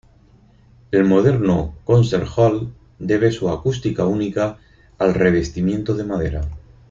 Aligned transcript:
El 0.89 1.03
moderno 1.03 1.75
Concert 1.83 2.25
Hall 2.35 2.73
debe 2.97 3.31
su 3.31 3.49
acústica 3.51 4.07
única 4.07 4.57
al 4.97 5.13
revestimiento 5.13 5.93
de 5.93 6.03
madera. 6.05 6.41